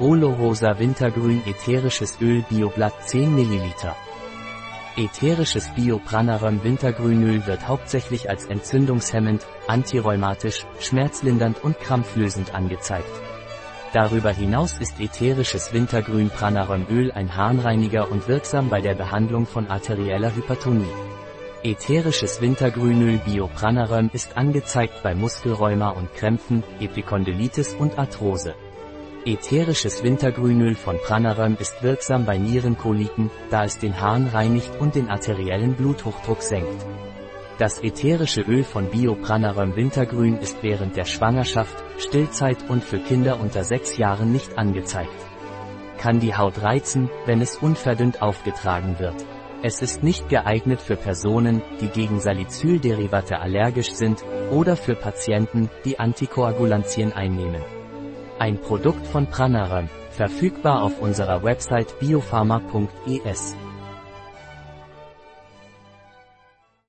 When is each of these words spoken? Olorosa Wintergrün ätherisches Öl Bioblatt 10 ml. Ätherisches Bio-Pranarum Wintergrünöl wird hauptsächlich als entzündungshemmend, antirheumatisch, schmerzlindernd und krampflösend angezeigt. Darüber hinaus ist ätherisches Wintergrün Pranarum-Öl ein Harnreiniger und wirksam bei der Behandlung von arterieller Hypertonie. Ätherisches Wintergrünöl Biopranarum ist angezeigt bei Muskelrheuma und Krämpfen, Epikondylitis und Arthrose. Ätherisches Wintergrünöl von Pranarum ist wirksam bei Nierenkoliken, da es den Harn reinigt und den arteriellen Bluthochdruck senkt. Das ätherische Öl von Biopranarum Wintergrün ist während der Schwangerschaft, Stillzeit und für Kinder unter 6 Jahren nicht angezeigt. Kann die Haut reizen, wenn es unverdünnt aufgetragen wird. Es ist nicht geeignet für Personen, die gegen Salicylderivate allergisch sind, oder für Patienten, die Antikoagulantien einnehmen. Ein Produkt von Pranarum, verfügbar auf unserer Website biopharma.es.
Olorosa 0.00 0.78
Wintergrün 0.78 1.42
ätherisches 1.46 2.16
Öl 2.22 2.42
Bioblatt 2.48 3.06
10 3.06 3.34
ml. 3.34 3.74
Ätherisches 4.96 5.68
Bio-Pranarum 5.74 6.64
Wintergrünöl 6.64 7.46
wird 7.46 7.68
hauptsächlich 7.68 8.30
als 8.30 8.46
entzündungshemmend, 8.46 9.46
antirheumatisch, 9.66 10.64
schmerzlindernd 10.80 11.62
und 11.62 11.78
krampflösend 11.80 12.54
angezeigt. 12.54 13.10
Darüber 13.92 14.30
hinaus 14.30 14.78
ist 14.78 14.98
ätherisches 14.98 15.74
Wintergrün 15.74 16.30
Pranarum-Öl 16.30 17.12
ein 17.12 17.36
Harnreiniger 17.36 18.10
und 18.10 18.26
wirksam 18.26 18.70
bei 18.70 18.80
der 18.80 18.94
Behandlung 18.94 19.44
von 19.44 19.66
arterieller 19.66 20.34
Hypertonie. 20.34 20.94
Ätherisches 21.62 22.40
Wintergrünöl 22.40 23.18
Biopranarum 23.18 24.08
ist 24.14 24.38
angezeigt 24.38 25.02
bei 25.02 25.14
Muskelrheuma 25.14 25.90
und 25.90 26.14
Krämpfen, 26.14 26.64
Epikondylitis 26.80 27.74
und 27.74 27.98
Arthrose. 27.98 28.54
Ätherisches 29.26 30.02
Wintergrünöl 30.02 30.74
von 30.74 30.96
Pranarum 30.96 31.54
ist 31.60 31.82
wirksam 31.82 32.24
bei 32.24 32.38
Nierenkoliken, 32.38 33.30
da 33.50 33.64
es 33.64 33.78
den 33.78 34.00
Harn 34.00 34.28
reinigt 34.28 34.80
und 34.80 34.94
den 34.94 35.10
arteriellen 35.10 35.74
Bluthochdruck 35.74 36.40
senkt. 36.40 36.86
Das 37.58 37.82
ätherische 37.82 38.40
Öl 38.40 38.64
von 38.64 38.88
Biopranarum 38.88 39.76
Wintergrün 39.76 40.38
ist 40.38 40.62
während 40.62 40.96
der 40.96 41.04
Schwangerschaft, 41.04 41.84
Stillzeit 41.98 42.56
und 42.70 42.82
für 42.82 42.98
Kinder 42.98 43.38
unter 43.38 43.62
6 43.62 43.98
Jahren 43.98 44.32
nicht 44.32 44.56
angezeigt. 44.56 45.12
Kann 45.98 46.20
die 46.20 46.34
Haut 46.34 46.62
reizen, 46.62 47.10
wenn 47.26 47.42
es 47.42 47.56
unverdünnt 47.56 48.22
aufgetragen 48.22 48.98
wird. 48.98 49.26
Es 49.62 49.82
ist 49.82 50.02
nicht 50.02 50.30
geeignet 50.30 50.80
für 50.80 50.96
Personen, 50.96 51.60
die 51.82 51.88
gegen 51.88 52.20
Salicylderivate 52.20 53.38
allergisch 53.38 53.92
sind, 53.92 54.24
oder 54.50 54.76
für 54.76 54.94
Patienten, 54.94 55.68
die 55.84 55.98
Antikoagulantien 55.98 57.12
einnehmen. 57.12 57.62
Ein 58.40 58.58
Produkt 58.58 59.06
von 59.06 59.26
Pranarum, 59.26 59.90
verfügbar 60.12 60.82
auf 60.82 60.98
unserer 61.02 61.42
Website 61.42 62.00
biopharma.es. 62.00 63.54